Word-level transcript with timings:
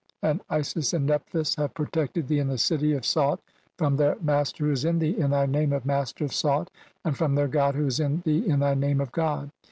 And 0.23 0.41
Isis 0.49 0.93
and 0.93 1.05
(29) 1.07 1.07
Nephthys 1.09 1.55
have 1.59 1.75
"protected 1.75 2.27
thee 2.27 2.39
in 2.39 2.47
the 2.47 2.57
city 2.57 2.93
of 2.93 3.05
Saut 3.05 3.39
from 3.77 3.95
their 3.97 4.17
master 4.19 4.65
"who 4.65 4.71
is 4.71 4.83
in 4.83 4.97
thee 4.97 5.15
in 5.15 5.29
thy 5.29 5.45
name 5.45 5.71
of 5.71 5.85
'Master 5.85 6.25
of 6.25 6.33
Saut', 6.33 6.71
and 7.05 7.15
"from 7.15 7.35
their 7.35 7.47
god 7.47 7.75
who 7.75 7.85
is 7.85 7.99
in 7.99 8.21
thee 8.25 8.39
in 8.49 8.61
thy 8.61 8.73
name 8.73 8.99
of 8.99 9.11
'God'. 9.11 9.51